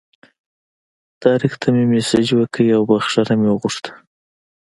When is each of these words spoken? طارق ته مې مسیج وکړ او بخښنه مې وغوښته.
طارق 1.21 1.53
ته 1.61 1.67
مې 1.73 1.83
مسیج 1.91 2.27
وکړ 2.35 2.65
او 2.77 2.81
بخښنه 2.89 3.33
مې 3.39 3.47
وغوښته. 3.51 3.91